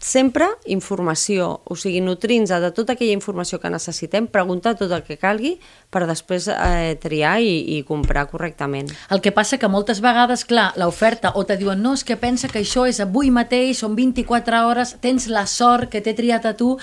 sempre 0.00 0.46
informació, 0.66 1.60
o 1.64 1.76
sigui, 1.76 2.00
nutrir-nos 2.04 2.50
de 2.62 2.70
tota 2.74 2.94
aquella 2.94 3.14
informació 3.16 3.58
que 3.60 3.70
necessitem, 3.72 4.26
preguntar 4.30 4.74
tot 4.76 4.92
el 4.92 5.02
que 5.06 5.16
calgui 5.20 5.56
per 5.90 6.04
després 6.08 6.48
eh, 6.52 6.96
triar 7.00 7.38
i, 7.40 7.78
i 7.78 7.82
comprar 7.86 8.26
correctament. 8.30 8.90
El 9.10 9.22
que 9.24 9.32
passa 9.32 9.58
que 9.58 9.70
moltes 9.72 10.02
vegades, 10.04 10.44
clar, 10.48 10.68
l'oferta 10.80 11.32
o 11.36 11.44
te 11.48 11.56
diuen 11.56 11.82
no, 11.82 11.94
és 11.96 12.04
que 12.06 12.18
pensa 12.20 12.50
que 12.52 12.60
això 12.62 12.86
és 12.88 13.00
avui 13.02 13.30
mateix, 13.34 13.80
són 13.80 13.96
24 13.98 14.62
hores, 14.68 14.96
tens 15.02 15.28
la 15.32 15.46
sort 15.50 15.90
que 15.92 16.02
t'he 16.04 16.16
triat 16.16 16.46
a 16.48 16.54
tu, 16.58 16.74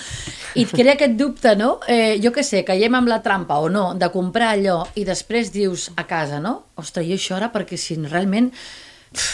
i 0.55 0.65
et 0.65 0.73
crea 0.73 0.97
aquest 0.97 1.17
dubte, 1.19 1.55
no? 1.59 1.77
Eh, 1.87 2.19
jo 2.23 2.33
que 2.33 2.45
sé, 2.45 2.63
caiem 2.67 2.95
amb 2.97 3.11
la 3.11 3.21
trampa 3.25 3.59
o 3.61 3.69
no, 3.69 3.91
de 3.93 4.09
comprar 4.13 4.53
allò, 4.53 4.81
i 4.95 5.05
després 5.07 5.53
dius 5.53 5.91
a 5.95 6.07
casa, 6.09 6.41
no? 6.43 6.63
Ostres, 6.81 7.07
i 7.07 7.15
això 7.17 7.37
ara 7.37 7.51
perquè 7.53 7.77
si 7.77 7.99
realment 8.01 8.51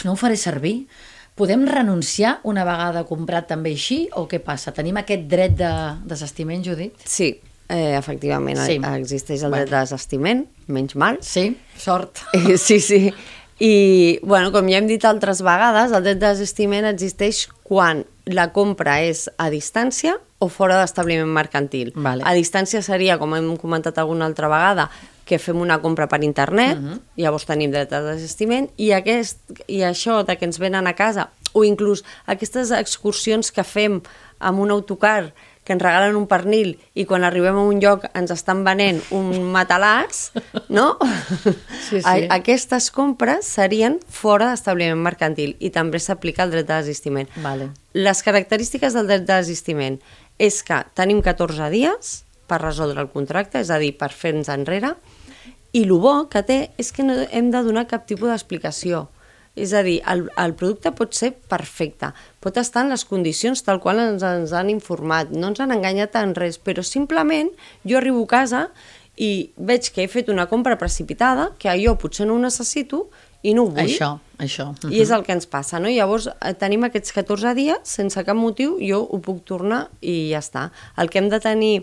no 0.03 0.13
ho 0.13 0.19
faré 0.19 0.35
servir, 0.35 0.83
podem 1.39 1.63
renunciar 1.69 2.39
una 2.43 2.65
vegada 2.67 3.05
comprat 3.07 3.47
també 3.47 3.71
així, 3.77 4.01
o 4.19 4.25
què 4.27 4.41
passa? 4.43 4.73
Tenim 4.75 4.99
aquest 4.99 5.23
dret 5.31 5.55
de 5.59 5.71
desestiment, 6.11 6.61
Judit? 6.65 6.99
Sí, 7.07 7.31
eh, 7.69 7.95
efectivament, 7.97 8.59
Sí. 8.65 8.79
existeix 8.99 9.43
el 9.43 9.49
Bueno. 9.53 9.63
dret 9.65 9.71
de 9.71 9.79
desestiment, 9.87 10.45
menys 10.67 10.95
mal, 10.99 11.17
Sí, 11.21 11.55
sort. 11.77 12.19
Eh, 12.33 12.57
Sí, 12.57 12.79
sí. 12.79 13.13
I, 13.59 14.19
bueno, 14.23 14.53
com 14.55 14.69
ja 14.71 14.79
hem 14.79 14.87
dit 14.87 15.03
altres 15.03 15.43
vegades, 15.43 15.91
el 15.91 16.05
dret 16.05 16.19
de 16.21 16.31
desistiment 16.31 16.87
existeix 16.87 17.45
quan 17.67 18.05
la 18.29 18.49
compra 18.55 19.01
és 19.03 19.27
a 19.37 19.49
distància 19.51 20.15
o 20.39 20.47
fora 20.47 20.77
d'establiment 20.79 21.27
mercantil. 21.27 21.91
Vale. 21.95 22.23
A 22.23 22.33
distància 22.37 22.81
seria, 22.85 23.17
com 23.19 23.35
hem 23.35 23.49
comentat 23.59 23.99
alguna 23.99 24.29
altra 24.29 24.47
vegada, 24.47 24.87
que 25.29 25.37
fem 25.37 25.59
una 25.61 25.77
compra 25.83 26.07
per 26.07 26.23
internet, 26.23 26.79
uh 26.79 26.83
-huh. 26.83 26.99
llavors 27.17 27.45
tenim 27.45 27.71
dret 27.71 27.89
de 27.89 28.01
desistiment, 28.01 28.69
i, 28.77 28.91
aquest, 28.93 29.37
i 29.67 29.83
això 29.83 30.23
de 30.25 30.37
que 30.37 30.45
ens 30.45 30.57
venen 30.57 30.87
a 30.87 30.95
casa 30.95 31.29
o 31.53 31.63
inclús 31.63 32.03
aquestes 32.25 32.71
excursions 32.71 33.51
que 33.51 33.63
fem 33.63 34.01
amb 34.39 34.59
un 34.59 34.71
autocar 34.71 35.33
que 35.69 35.75
ens 35.77 35.83
regalen 35.85 36.15
un 36.17 36.25
pernil 36.25 36.71
i 36.97 37.03
quan 37.05 37.21
arribem 37.21 37.59
a 37.61 37.63
un 37.69 37.77
lloc 37.77 38.07
ens 38.17 38.31
estan 38.33 38.63
venent 38.65 39.03
un 39.13 39.27
matalàs, 39.53 40.31
no? 40.73 40.95
Sí, 41.85 41.99
sí. 41.99 42.05
A 42.09 42.15
aquestes 42.39 42.87
compres 42.89 43.45
serien 43.45 43.99
fora 44.09 44.47
d'establiment 44.49 44.97
mercantil 45.05 45.53
i 45.61 45.69
també 45.69 46.01
s'aplica 46.01 46.47
el 46.47 46.55
dret 46.55 46.65
de 46.65 46.79
desistiment. 46.81 47.29
Vale. 47.43 47.69
Les 47.93 48.23
característiques 48.25 48.97
del 48.97 49.05
dret 49.11 49.27
de 49.27 49.37
desistiment 49.43 49.99
és 50.41 50.57
que 50.65 50.81
tenim 50.97 51.21
14 51.21 51.69
dies 51.69 52.15
per 52.49 52.63
resoldre 52.63 53.05
el 53.05 53.13
contracte, 53.13 53.61
és 53.61 53.69
a 53.69 53.77
dir, 53.77 53.93
per 53.93 54.09
fer-nos 54.09 54.49
enrere, 54.49 54.95
i 55.69 55.85
el 55.85 55.93
bo 56.01 56.15
que 56.33 56.41
té 56.41 56.59
és 56.81 56.89
que 56.89 57.05
no 57.05 57.13
hem 57.29 57.53
de 57.53 57.61
donar 57.61 57.85
cap 57.85 58.09
tipus 58.09 58.33
d'explicació. 58.33 59.05
És 59.59 59.73
a 59.75 59.83
dir, 59.85 59.99
el, 60.09 60.27
el 60.39 60.55
producte 60.59 60.93
pot 60.95 61.15
ser 61.17 61.33
perfecte, 61.51 62.13
pot 62.43 62.57
estar 62.61 62.85
en 62.85 62.93
les 62.93 63.03
condicions 63.07 63.63
tal 63.65 63.81
qual 63.83 64.01
ens, 64.03 64.23
ens 64.25 64.53
han 64.55 64.71
informat, 64.71 65.33
no 65.35 65.51
ens 65.51 65.59
han 65.63 65.75
enganyat 65.75 66.15
en 66.21 66.35
res, 66.37 66.59
però 66.61 66.85
simplement 66.85 67.51
jo 67.83 67.99
arribo 67.99 68.23
a 68.23 68.31
casa 68.31 68.63
i 69.19 69.51
veig 69.57 69.91
que 69.91 70.05
he 70.05 70.11
fet 70.11 70.29
una 70.31 70.47
compra 70.47 70.77
precipitada, 70.79 71.49
que 71.59 71.73
jo 71.81 71.97
potser 71.99 72.27
no 72.27 72.37
ho 72.37 72.41
necessito 72.41 73.09
i 73.43 73.53
no 73.55 73.65
ho 73.67 73.71
vull. 73.73 73.83
Això, 73.83 74.13
això. 74.39 74.69
I 74.87 75.01
és 75.03 75.11
el 75.15 75.25
que 75.27 75.35
ens 75.35 75.47
passa, 75.51 75.79
no? 75.83 75.91
Llavors 75.91 76.29
eh, 76.31 76.53
tenim 76.59 76.87
aquests 76.87 77.11
14 77.15 77.53
dies, 77.57 77.83
sense 77.83 78.23
cap 78.23 78.39
motiu, 78.39 78.77
jo 78.79 79.01
ho 79.03 79.19
puc 79.23 79.43
tornar 79.47 79.87
i 79.99 80.31
ja 80.31 80.39
està. 80.43 80.69
El 80.99 81.11
que 81.11 81.19
hem 81.19 81.27
de 81.31 81.41
tenir 81.43 81.73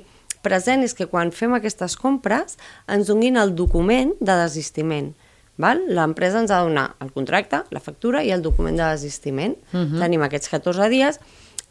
present 0.46 0.84
és 0.86 0.94
que 0.96 1.08
quan 1.10 1.32
fem 1.34 1.56
aquestes 1.56 1.96
compres 2.00 2.56
ens 2.92 3.10
donin 3.10 3.36
el 3.40 3.54
document 3.58 4.14
de 4.20 4.40
desistiment. 4.44 5.12
L'empresa 5.58 6.40
ens 6.40 6.50
ha 6.50 6.60
de 6.60 6.68
donar 6.68 6.94
el 7.00 7.12
contracte, 7.12 7.62
la 7.70 7.80
factura 7.80 8.22
i 8.22 8.30
el 8.30 8.42
document 8.42 8.76
de 8.76 8.84
desistiment. 8.84 9.56
Uh 9.72 9.80
-huh. 9.80 9.98
Tenim 10.00 10.22
aquests 10.22 10.48
14 10.48 10.88
dies 10.88 11.20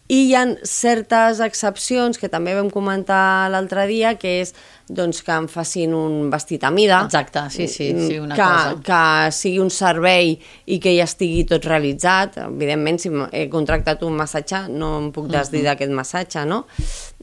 i 0.08 0.28
hi 0.28 0.36
ha 0.36 0.44
certes 0.64 1.40
excepcions 1.42 2.20
que 2.22 2.30
també 2.30 2.54
vam 2.54 2.70
comentar 2.70 3.50
l'altre 3.50 3.88
dia, 3.88 4.12
que 4.22 4.42
és 4.42 4.54
doncs, 4.88 5.24
que 5.26 5.32
em 5.32 5.48
facin 5.48 5.96
un 5.98 6.30
vestit 6.30 6.64
a 6.64 6.70
mida. 6.70 7.00
Exacte, 7.06 7.42
sí, 7.50 7.68
sí, 7.68 7.88
sí, 8.08 8.20
una 8.20 8.36
que, 8.36 8.42
cosa. 8.42 8.76
Que 8.86 9.32
sigui 9.32 9.60
un 9.60 9.72
servei 9.72 10.40
i 10.68 10.78
que 10.80 10.94
ja 10.96 11.06
estigui 11.06 11.44
tot 11.50 11.66
realitzat. 11.66 12.38
Evidentment, 12.38 13.00
si 13.00 13.10
he 13.32 13.50
contractat 13.50 14.04
un 14.04 14.14
massatge, 14.14 14.68
no 14.70 15.00
em 15.00 15.12
puc 15.12 15.26
desdir 15.28 15.62
Mhm. 15.62 15.66
d'aquest 15.66 15.92
massatge, 15.92 16.46
no? 16.46 16.68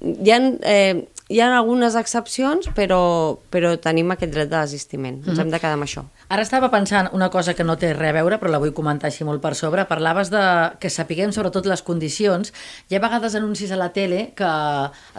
Hi 0.03 0.31
ha, 0.33 0.41
eh, 0.63 1.07
hi 1.29 1.41
ha 1.41 1.57
algunes 1.57 1.95
excepcions, 1.95 2.67
però, 2.75 3.39
però 3.49 3.79
tenim 3.81 4.11
aquest 4.11 4.33
dret 4.33 4.51
de 4.51 4.57
desistiment. 4.59 5.21
Mhm. 5.23 5.29
Ens 5.29 5.39
hem 5.39 5.51
de 5.51 5.61
quedar 5.61 5.75
amb 5.75 5.85
això. 5.85 6.05
Ara 6.33 6.47
estava 6.47 6.71
pensant 6.73 7.11
una 7.13 7.27
cosa 7.29 7.53
que 7.53 7.65
no 7.65 7.75
té 7.77 7.91
res 7.93 8.09
a 8.09 8.15
veure, 8.17 8.39
però 8.41 8.49
la 8.49 8.59
vull 8.63 8.71
comentar 8.73 9.11
així 9.11 9.25
molt 9.29 9.43
per 9.43 9.51
sobre. 9.53 9.83
Parlaves 9.85 10.31
de 10.33 10.41
que 10.81 10.89
sapiguem 10.89 11.29
sobretot 11.29 11.67
les 11.69 11.83
condicions. 11.85 12.55
Hi 12.89 12.97
ha 12.97 13.03
vegades 13.05 13.35
anuncis 13.37 13.69
a 13.69 13.77
la 13.77 13.91
tele 13.93 14.23
que 14.39 14.49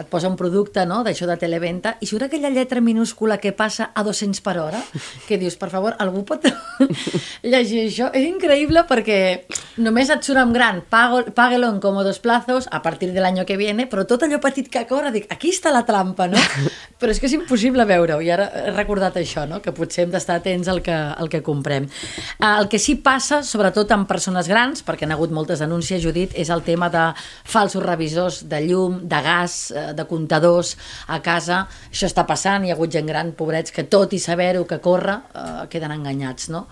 et 0.02 0.08
posa 0.10 0.26
un 0.26 0.34
producte 0.34 0.82
no, 0.90 1.04
d'això 1.06 1.28
de 1.30 1.36
televenta 1.38 1.92
i 2.02 2.08
surt 2.10 2.26
aquella 2.26 2.50
lletra 2.50 2.82
minúscula 2.82 3.38
que 3.38 3.52
passa 3.54 3.92
a 3.94 4.02
200 4.02 4.42
per 4.42 4.56
hora, 4.58 4.80
que 5.28 5.38
dius, 5.38 5.54
per 5.54 5.70
favor, 5.70 5.94
algú 6.02 6.24
pot 6.26 6.48
llegir 7.52 7.84
això? 7.84 8.10
És 8.10 8.26
increïble 8.26 8.82
perquè 8.90 9.20
només 9.86 10.10
et 10.10 10.26
surt 10.26 10.42
en 10.42 10.50
gran, 10.56 10.82
pago, 10.90 11.22
páguelo 11.30 11.70
en 11.70 11.78
cómodos 11.78 12.18
plazos 12.18 12.66
a 12.72 12.82
partir 12.82 13.12
del 13.12 13.30
año 13.30 13.46
que 13.46 13.56
viene, 13.56 13.86
però 13.86 14.02
tot 14.02 14.26
allò 14.26 14.42
petit 14.42 14.66
que 14.66 14.82
corre, 14.90 15.14
dic, 15.14 15.30
aquí 15.30 15.54
està 15.54 15.70
la 15.70 15.86
trampa, 15.86 16.26
no? 16.26 16.42
Però 17.04 17.12
és 17.12 17.18
que 17.20 17.26
és 17.26 17.34
impossible 17.36 17.84
veure-ho, 17.84 18.20
i 18.22 18.30
ara 18.32 18.46
he 18.54 18.70
recordat 18.72 19.16
això, 19.20 19.42
no? 19.50 19.58
que 19.60 19.74
potser 19.76 20.04
hem 20.04 20.12
d'estar 20.14 20.38
atents 20.38 20.70
al 20.72 20.78
que, 20.80 20.94
al 21.12 21.28
que 21.28 21.42
comprem. 21.42 21.88
Eh, 22.38 22.54
El 22.64 22.68
que 22.68 22.78
sí 22.78 22.96
passa, 22.96 23.42
sobretot 23.42 23.90
amb 23.92 24.08
persones 24.08 24.48
grans, 24.48 24.84
perquè 24.84 25.04
han 25.04 25.12
hagut 25.12 25.30
moltes 25.34 25.60
denúncies, 25.60 26.02
Judit, 26.02 26.34
és 26.34 26.50
el 26.50 26.62
tema 26.62 26.88
de 26.88 27.04
falsos 27.44 27.82
revisors 27.82 28.42
de 28.48 28.60
llum, 28.66 29.00
de 29.08 29.22
gas, 29.22 29.70
eh, 29.70 29.92
de 29.94 30.04
comptadors 30.10 30.76
a 31.06 31.20
casa. 31.22 31.66
Això 31.90 32.06
està 32.10 32.26
passant, 32.26 32.64
hi 32.64 32.70
ha 32.70 32.74
hagut 32.78 32.92
gent 32.92 33.06
gran, 33.06 33.32
pobrets, 33.32 33.72
que 33.72 33.84
tot 33.84 34.12
i 34.12 34.18
saber-ho 34.18 34.66
que 34.66 34.80
corre, 34.80 35.20
eh, 35.34 35.66
queden 35.70 35.92
enganyats, 35.92 36.48
no? 36.50 36.66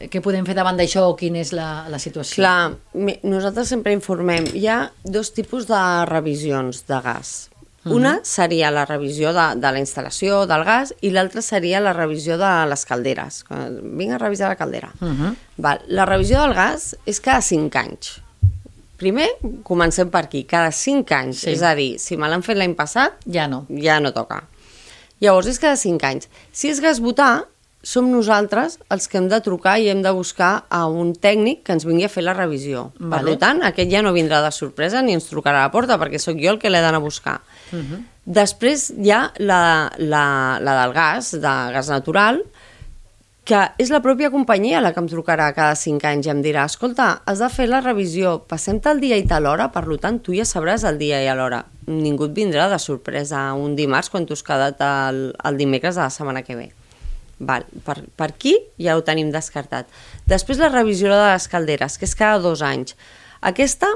Què 0.00 0.22
podem 0.24 0.46
fer 0.48 0.54
davant 0.56 0.78
d'això 0.80 1.10
o 1.10 1.16
quina 1.18 1.42
és 1.42 1.50
la, 1.52 1.84
la 1.92 1.98
situació? 2.00 2.40
Clar, 2.40 2.72
nosaltres 3.20 3.68
sempre 3.68 3.92
informem. 3.92 4.46
Hi 4.56 4.66
ha 4.66 4.78
dos 5.04 5.34
tipus 5.36 5.68
de 5.68 5.80
revisions 6.08 6.86
de 6.88 7.00
gas. 7.04 7.50
Una 7.84 8.18
seria 8.28 8.70
la 8.70 8.84
revisió 8.84 9.32
de, 9.32 9.44
de 9.56 9.70
la 9.72 9.80
instal·lació 9.80 10.42
del 10.48 10.64
gas 10.68 10.92
i 11.00 11.12
l'altra 11.14 11.40
seria 11.40 11.80
la 11.80 11.94
revisió 11.96 12.36
de 12.36 12.50
les 12.68 12.84
calderes. 12.84 13.42
Quan 13.48 13.78
Vinc 13.96 14.12
a 14.12 14.18
revisar 14.20 14.50
la 14.52 14.56
caldera. 14.56 14.92
Uh 15.00 15.08
-huh. 15.08 15.34
Val. 15.56 15.80
La 15.86 16.04
revisió 16.04 16.42
del 16.42 16.54
gas 16.54 16.96
és 17.06 17.20
cada 17.20 17.40
5 17.40 17.78
anys. 17.78 18.20
Primer, 18.98 19.30
comencem 19.62 20.10
per 20.10 20.24
aquí, 20.24 20.44
cada 20.44 20.70
5 20.70 21.14
anys. 21.14 21.38
Sí. 21.40 21.50
És 21.50 21.62
a 21.62 21.74
dir, 21.74 21.98
si 21.98 22.16
me 22.16 22.28
l'han 22.28 22.42
fet 22.42 22.56
l'any 22.56 22.74
passat, 22.74 23.12
Ja 23.24 23.48
no. 23.48 23.66
ja 23.70 23.98
no 24.00 24.12
toca. 24.12 24.44
Llavors, 25.20 25.46
és 25.46 25.58
cada 25.58 25.76
5 25.76 26.04
anys. 26.06 26.28
Si 26.52 26.68
és 26.68 26.80
gas 26.80 27.00
butà, 27.00 27.46
som 27.82 28.10
nosaltres 28.12 28.78
els 28.92 29.08
que 29.08 29.16
hem 29.16 29.28
de 29.28 29.40
trucar 29.40 29.78
i 29.80 29.88
hem 29.88 30.02
de 30.04 30.10
buscar 30.12 30.66
a 30.68 30.86
un 30.86 31.14
tècnic 31.14 31.62
que 31.64 31.72
ens 31.72 31.86
vingui 31.88 32.04
a 32.04 32.12
fer 32.12 32.24
la 32.26 32.34
revisió. 32.36 32.92
Vale. 32.98 33.32
Per 33.32 33.38
tant, 33.40 33.62
aquest 33.64 33.90
ja 33.90 34.02
no 34.02 34.12
vindrà 34.12 34.42
de 34.44 34.52
sorpresa 34.52 35.00
ni 35.02 35.16
ens 35.16 35.30
trucarà 35.30 35.62
a 35.62 35.68
la 35.68 35.72
porta, 35.72 35.96
perquè 36.00 36.20
sóc 36.20 36.36
jo 36.40 36.52
el 36.52 36.58
que 36.60 36.68
l'he 36.70 36.80
d'anar 36.80 37.00
a 37.00 37.04
buscar. 37.04 37.40
Uh 37.72 37.78
-huh. 37.78 38.02
Després 38.24 38.90
hi 38.90 39.10
ha 39.10 39.32
la, 39.38 39.90
la, 39.98 40.58
la 40.60 40.82
del 40.82 40.92
gas, 40.92 41.32
de 41.32 41.54
gas 41.74 41.88
natural, 41.88 42.42
que 43.50 43.60
és 43.82 43.90
la 43.90 43.98
pròpia 43.98 44.30
companyia 44.30 44.82
la 44.82 44.92
que 44.94 45.00
em 45.02 45.08
trucarà 45.10 45.48
cada 45.56 45.74
5 45.74 46.06
anys 46.06 46.28
i 46.28 46.30
em 46.30 46.42
dirà 46.44 46.64
escolta, 46.68 47.22
has 47.26 47.40
de 47.42 47.48
fer 47.50 47.66
la 47.66 47.80
revisió, 47.80 48.36
passem 48.46 48.78
tal 48.80 49.00
dia 49.02 49.16
i 49.18 49.24
tal 49.26 49.48
hora, 49.50 49.70
per 49.74 49.82
tant 49.98 50.20
tu 50.22 50.36
ja 50.36 50.44
sabràs 50.46 50.84
el 50.86 50.98
dia 50.98 51.18
i 51.24 51.30
l'hora. 51.34 51.64
Ningú 51.86 52.28
et 52.28 52.36
vindrà 52.36 52.68
de 52.70 52.78
sorpresa 52.78 53.52
un 53.54 53.74
dimarts 53.74 54.10
quan 54.10 54.26
tu 54.26 54.34
has 54.34 54.44
quedat 54.46 54.80
el, 54.80 55.34
el 55.44 55.56
dimecres 55.56 55.96
de 55.96 56.02
la 56.02 56.10
setmana 56.10 56.42
que 56.42 56.54
ve. 56.54 56.68
Val, 57.40 57.64
per, 57.82 58.04
per 58.14 58.28
aquí 58.28 58.54
ja 58.78 58.94
ho 58.96 59.02
tenim 59.02 59.32
descartat. 59.32 59.88
Després 60.28 60.60
la 60.60 60.68
revisió 60.68 61.10
de 61.10 61.32
les 61.32 61.48
calderes, 61.48 61.96
que 61.98 62.04
és 62.04 62.14
cada 62.14 62.38
dos 62.38 62.62
anys. 62.62 62.94
Aquesta 63.40 63.88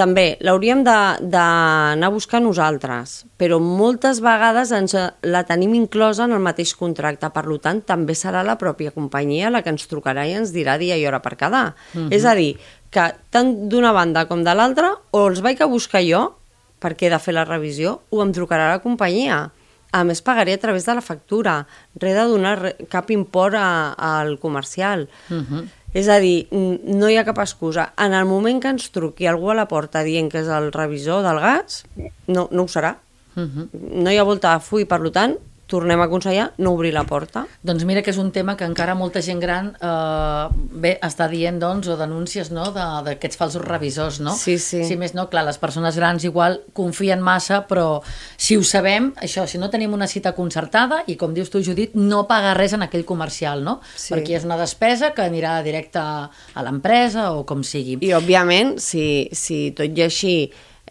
també 0.00 0.38
l'hauríem 0.40 0.80
de- 0.86 1.28
d'anar 1.28 2.08
a 2.08 2.14
buscar 2.14 2.40
nosaltres, 2.40 3.26
però 3.36 3.58
moltes 3.60 4.22
vegades 4.24 4.72
ens, 4.72 4.94
la 5.22 5.42
tenim 5.44 5.74
inclosa 5.76 6.24
en 6.24 6.32
el 6.32 6.40
mateix 6.40 6.72
contracte, 6.78 7.28
per 7.34 7.44
tant 7.60 7.82
també 7.84 8.14
serà 8.16 8.42
la 8.46 8.56
pròpia 8.56 8.94
companyia 8.96 9.50
la 9.52 9.60
que 9.62 9.70
ens 9.74 9.86
trucarà 9.90 10.24
i 10.26 10.32
ens 10.38 10.52
dirà 10.56 10.78
dia 10.80 10.96
i 10.96 11.04
hora 11.06 11.20
per 11.20 11.36
quedar. 11.36 11.74
És 12.10 12.24
a 12.24 12.34
dir, 12.34 12.56
que 12.90 13.04
tant 13.30 13.68
d'una 13.68 13.92
banda 13.92 14.24
com 14.26 14.42
de 14.42 14.54
l'altra, 14.54 14.94
o 15.12 15.26
els 15.28 15.40
vaig 15.44 15.60
a 15.62 15.66
buscar 15.66 16.00
jo, 16.02 16.34
perquè 16.80 17.06
he 17.06 17.10
de 17.12 17.18
fer 17.20 17.34
la 17.36 17.44
revisió, 17.44 18.00
o 18.10 18.22
em 18.24 18.32
trucarà 18.32 18.70
la 18.72 18.80
companyia. 18.82 19.50
A 19.92 20.04
més, 20.04 20.22
pagaré 20.22 20.54
a 20.54 20.58
través 20.62 20.86
de 20.86 20.94
la 20.94 21.02
factura. 21.02 21.66
Res 21.98 22.14
de 22.14 22.24
donar 22.30 22.74
cap 22.88 23.10
import 23.10 23.54
a- 23.58 23.92
al 23.98 24.38
comercial. 24.38 25.08
Uh 25.28 25.34
-huh. 25.42 25.68
És 25.94 26.08
a 26.08 26.20
dir, 26.22 26.46
no 26.50 27.08
hi 27.10 27.16
ha 27.18 27.26
cap 27.26 27.40
excusa. 27.42 27.88
En 27.98 28.14
el 28.14 28.26
moment 28.28 28.60
que 28.62 28.70
ens 28.70 28.90
truqui 28.94 29.26
algú 29.26 29.50
a 29.50 29.56
la 29.58 29.66
porta 29.70 30.04
dient 30.06 30.30
que 30.30 30.44
és 30.44 30.50
el 30.50 30.70
revisor 30.72 31.24
del 31.26 31.40
gas, 31.42 31.84
no, 32.30 32.48
no 32.50 32.62
ho 32.62 32.70
serà. 32.70 32.96
Uh 33.36 33.42
-huh. 33.42 33.68
No 33.72 34.10
hi 34.10 34.18
ha 34.18 34.24
volta 34.24 34.54
de 34.54 34.60
full, 34.60 34.86
per 34.86 35.10
tant, 35.10 35.36
tornem 35.70 36.00
a 36.02 36.08
aconsellar 36.10 36.48
no 36.58 36.72
obrir 36.74 36.90
la 36.92 37.04
porta. 37.06 37.44
Doncs 37.62 37.84
mira 37.86 38.02
que 38.02 38.10
és 38.10 38.18
un 38.18 38.32
tema 38.34 38.56
que 38.58 38.66
encara 38.66 38.96
molta 38.98 39.22
gent 39.22 39.38
gran 39.40 39.70
eh, 39.78 40.48
bé, 40.82 40.96
està 41.06 41.28
dient 41.30 41.60
doncs, 41.62 41.86
o 41.88 41.96
denúncies 42.00 42.50
no, 42.50 42.66
de- 42.74 42.88
d'aquests 43.06 43.38
falsos 43.38 43.62
revisors, 43.64 44.18
no? 44.20 44.34
Sí, 44.34 44.58
sí. 44.58 44.82
Si 44.88 44.96
més 44.98 45.14
no, 45.14 45.28
clar, 45.30 45.44
les 45.46 45.58
persones 45.62 45.96
grans 45.96 46.24
igual 46.26 46.60
confien 46.76 47.22
massa, 47.22 47.62
però 47.70 48.00
si 48.36 48.56
ho 48.58 48.64
sabem, 48.66 49.12
això, 49.22 49.46
si 49.46 49.58
no 49.62 49.70
tenim 49.70 49.94
una 49.94 50.08
cita 50.10 50.34
concertada, 50.34 51.04
i 51.06 51.14
com 51.20 51.32
dius 51.36 51.50
tu, 51.54 51.62
Judit, 51.62 51.94
no 51.94 52.24
paga 52.26 52.54
res 52.58 52.74
en 52.74 52.82
aquell 52.82 53.06
comercial, 53.06 53.62
no? 53.64 53.78
Sí. 53.94 54.10
Perquè 54.14 54.36
és 54.40 54.44
una 54.48 54.58
despesa 54.60 55.12
que 55.14 55.22
anirà 55.22 55.60
directe 55.62 56.00
a 56.02 56.64
l'empresa 56.66 57.30
o 57.36 57.44
com 57.46 57.62
sigui. 57.62 57.98
I, 58.02 58.12
òbviament, 58.18 58.76
si, 58.82 59.28
si 59.32 59.70
tot 59.76 59.86
i 59.96 60.02
així 60.06 60.34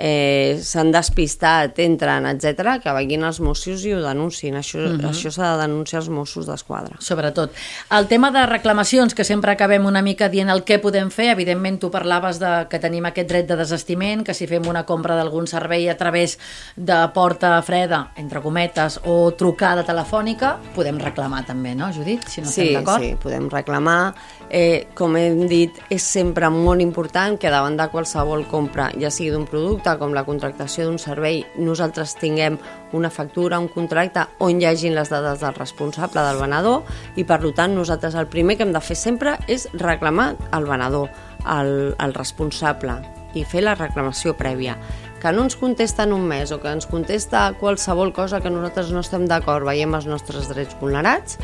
eh, 0.01 0.57
s'han 0.63 0.93
despistat, 0.95 1.77
entren, 1.83 2.25
etc, 2.31 2.77
que 2.81 2.93
vagin 2.95 3.25
els 3.27 3.41
Mossos 3.43 3.83
i 3.83 3.91
ho 3.93 3.99
denunciïn. 4.01 4.55
Això 4.55 4.79
Mhm. 4.79 4.95
uh 4.95 5.01
-huh. 5.01 5.09
això 5.11 5.29
s'ha 5.29 5.55
de 5.57 5.61
denunciar 5.67 5.99
als 5.99 6.09
Mossos 6.09 6.45
d'Esquadra. 6.47 6.95
sobretot. 6.99 7.51
El 7.91 8.07
tema 8.07 8.31
de 8.31 8.45
reclamacions, 8.45 9.13
que 9.13 9.23
sempre 9.25 9.51
acabem 9.51 9.85
una 9.85 10.01
mica 10.01 10.29
dient 10.29 10.49
el 10.49 10.63
què 10.63 10.79
podem 10.79 11.09
fer, 11.11 11.29
evidentment 11.31 11.79
tu 11.79 11.91
parlaves 11.91 12.39
de 12.39 12.67
que 12.69 12.79
tenim 12.79 13.05
aquest 13.05 13.27
dret 13.29 13.47
de 13.47 13.55
desestiment, 13.57 14.23
que 14.23 14.33
si 14.33 14.47
fem 14.47 14.65
una 14.67 14.85
compra 14.85 15.15
d'algun 15.15 15.47
servei 15.47 15.89
a 15.89 15.97
través 15.97 16.39
de 16.77 17.09
porta 17.13 17.61
freda, 17.61 18.11
entre 18.15 18.41
cometes, 18.41 18.99
o 19.05 19.31
trucada 19.33 19.83
telefònica, 19.83 20.57
podem 20.75 20.97
reclamar 20.97 21.45
també, 21.45 21.75
no, 21.75 21.91
Judit? 21.91 22.23
Si 22.27 22.41
no 22.41 22.47
sí, 22.47 22.61
estem 22.61 22.83
d'acord? 22.83 23.03
sí, 23.03 23.15
podem 23.21 23.49
reclamar. 23.49 24.13
Eh, 24.49 24.87
com 24.95 25.15
hem 25.17 25.47
dit, 25.47 25.71
és 25.89 26.01
sempre 26.01 26.49
molt 26.49 26.81
important 26.81 27.37
que 27.37 27.49
davant 27.49 27.75
de 27.77 27.87
qualsevol 27.89 28.47
compra, 28.47 28.91
ja 28.99 29.09
sigui 29.11 29.29
d'un 29.31 29.45
producte 29.45 29.88
producte 29.89 29.99
com 29.99 30.13
la 30.13 30.25
contractació 30.25 30.85
d'un 30.85 30.99
servei 30.99 31.43
nosaltres 31.57 32.15
tinguem 32.19 32.57
una 32.93 33.09
factura, 33.09 33.59
un 33.59 33.67
contracte 33.67 34.25
on 34.39 34.59
hi 34.61 34.65
hagin 34.65 34.95
les 34.95 35.09
dades 35.09 35.39
del 35.41 35.55
responsable 35.55 36.21
del 36.21 36.39
venedor 36.39 36.83
i 37.15 37.23
per 37.23 37.39
tant 37.55 37.75
nosaltres 37.75 38.15
el 38.15 38.27
primer 38.27 38.57
que 38.57 38.63
hem 38.63 38.73
de 38.73 38.81
fer 38.81 38.95
sempre 38.95 39.37
és 39.47 39.67
reclamar 39.73 40.35
al 40.51 40.65
venedor, 40.65 41.09
al, 41.45 41.95
al 41.97 42.13
responsable 42.13 42.99
i 43.33 43.43
fer 43.45 43.63
la 43.63 43.75
reclamació 43.75 44.35
prèvia 44.35 44.75
que 45.19 45.31
no 45.31 45.43
ens 45.43 45.55
contesta 45.55 46.03
en 46.03 46.13
un 46.13 46.25
mes 46.27 46.51
o 46.51 46.59
que 46.59 46.69
ens 46.69 46.87
contesta 46.87 47.53
qualsevol 47.59 48.13
cosa 48.13 48.41
que 48.41 48.49
nosaltres 48.49 48.91
no 48.91 49.01
estem 49.01 49.25
d'acord, 49.27 49.65
veiem 49.65 49.93
els 49.95 50.07
nostres 50.07 50.47
drets 50.47 50.77
vulnerats, 50.79 51.37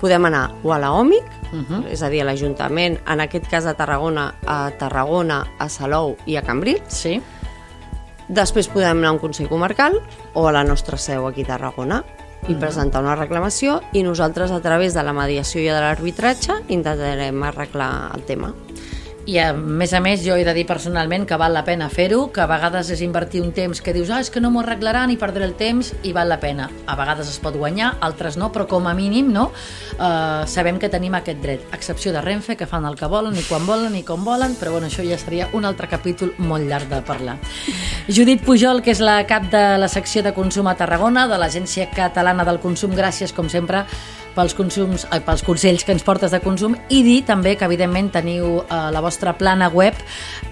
podem 0.00 0.26
anar 0.26 0.50
o 0.64 0.72
a 0.74 0.80
la 0.82 0.90
OMIC, 0.92 1.22
uh 1.52 1.62
-huh. 1.62 1.86
és 1.86 2.02
a 2.02 2.08
dir, 2.08 2.22
a 2.22 2.24
l'Ajuntament, 2.24 2.98
en 3.06 3.20
aquest 3.20 3.46
cas 3.46 3.64
a 3.66 3.74
Tarragona, 3.74 4.34
a 4.44 4.72
Tarragona, 4.72 5.46
a 5.58 5.68
Salou 5.68 6.16
i 6.26 6.36
a 6.36 6.42
Cambrils. 6.42 6.82
Sí. 6.88 7.22
Després 8.32 8.70
podem 8.72 8.96
anar 8.96 9.10
a 9.10 9.16
un 9.18 9.20
Consell 9.20 9.50
Comarcal 9.50 9.98
o 10.32 10.46
a 10.48 10.52
la 10.56 10.62
nostra 10.64 10.96
seu 10.96 11.26
aquí 11.28 11.44
a 11.44 11.50
Tarragona 11.50 12.00
i 12.48 12.56
presentar 12.56 13.02
una 13.04 13.16
reclamació 13.18 13.82
i 13.92 14.00
nosaltres 14.06 14.50
a 14.50 14.60
través 14.64 14.96
de 14.96 15.04
la 15.04 15.12
mediació 15.12 15.60
i 15.60 15.68
de 15.68 15.76
l'arbitratge 15.76 16.62
intentarem 16.72 17.44
arreglar 17.44 17.92
el 18.16 18.24
tema. 18.24 18.54
I 19.22 19.36
a 19.38 19.52
més 19.54 19.92
a 19.94 20.00
més 20.02 20.24
jo 20.24 20.34
he 20.34 20.42
de 20.42 20.52
dir 20.56 20.64
personalment 20.66 21.22
que 21.30 21.36
val 21.38 21.54
la 21.54 21.62
pena 21.62 21.86
fer-ho, 21.92 22.24
que 22.34 22.42
a 22.42 22.48
vegades 22.50 22.88
és 22.90 23.02
invertir 23.06 23.38
un 23.44 23.52
temps 23.54 23.78
que 23.78 23.92
dius 23.94 24.10
ah, 24.10 24.18
és 24.18 24.32
que 24.34 24.40
no 24.42 24.50
m'ho 24.50 24.64
arreglaran 24.64 25.12
i 25.14 25.18
perdré 25.20 25.46
el 25.46 25.54
temps 25.54 25.92
i 26.02 26.10
val 26.16 26.26
la 26.32 26.40
pena. 26.42 26.66
A 26.90 26.96
vegades 26.98 27.30
es 27.30 27.38
pot 27.42 27.54
guanyar, 27.54 27.92
altres 28.02 28.34
no, 28.40 28.50
però 28.50 28.66
com 28.66 28.88
a 28.90 28.94
mínim 28.98 29.30
no, 29.30 29.44
uh, 29.52 30.42
sabem 30.50 30.80
que 30.82 30.90
tenim 30.90 31.14
aquest 31.14 31.38
dret. 31.44 31.68
A 31.70 31.78
excepció 31.78 32.10
de 32.10 32.22
Renfe, 32.24 32.56
que 32.58 32.66
fan 32.66 32.88
el 32.88 32.98
que 32.98 33.06
volen, 33.06 33.38
i 33.38 33.44
quan 33.46 33.62
volen, 33.68 33.94
i 33.94 34.02
com 34.02 34.26
volen, 34.26 34.56
però 34.58 34.74
bueno, 34.74 34.90
això 34.90 35.06
ja 35.06 35.20
seria 35.22 35.46
un 35.54 35.68
altre 35.70 35.86
capítol 35.86 36.34
molt 36.42 36.66
llarg 36.66 36.90
de 36.90 36.98
parlar. 37.06 37.36
Judit 38.08 38.42
Pujol, 38.42 38.82
que 38.82 38.90
és 38.90 39.04
la 39.04 39.20
cap 39.30 39.46
de 39.54 39.62
la 39.78 39.90
secció 39.92 40.24
de 40.26 40.34
consum 40.34 40.66
a 40.66 40.74
Tarragona, 40.74 41.28
de 41.30 41.38
l'Agència 41.38 41.86
Catalana 41.94 42.42
del 42.48 42.58
Consum, 42.58 42.90
gràcies, 42.98 43.30
com 43.30 43.46
sempre, 43.46 43.86
pels, 44.36 44.54
consums, 44.58 45.06
ai, 45.10 45.20
pels 45.24 45.44
consells 45.46 45.84
que 45.84 45.94
ens 45.94 46.04
portes 46.06 46.32
de 46.32 46.40
consum 46.44 46.76
i 46.88 47.02
dir 47.06 47.20
també 47.28 47.54
que 47.56 47.68
evidentment 47.68 48.10
teniu 48.14 48.60
eh, 48.62 48.82
la 48.94 49.02
vostra 49.04 49.34
plana 49.38 49.70
web 49.72 49.98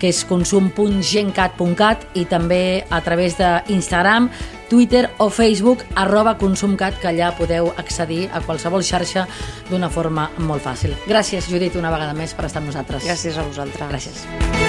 que 0.00 0.10
és 0.10 0.22
consum.gencat.cat 0.28 2.06
i 2.20 2.24
també 2.30 2.62
a 2.90 3.00
través 3.04 3.36
d'Instagram, 3.40 4.30
Twitter 4.70 5.08
o 5.18 5.28
Facebook 5.34 5.82
arroba 5.98 6.36
consumcat 6.38 7.00
que 7.02 7.10
allà 7.10 7.32
podeu 7.36 7.72
accedir 7.76 8.28
a 8.32 8.40
qualsevol 8.44 8.86
xarxa 8.86 9.26
d'una 9.70 9.90
forma 9.90 10.30
molt 10.38 10.62
fàcil. 10.64 10.94
Gràcies 11.10 11.50
Judit 11.50 11.76
una 11.76 11.90
vegada 11.90 12.14
més 12.14 12.36
per 12.36 12.46
estar 12.46 12.62
amb 12.62 12.70
nosaltres. 12.70 13.04
Gràcies 13.08 13.36
a 13.36 13.46
vosaltres. 13.48 13.88
Gràcies. 13.90 14.59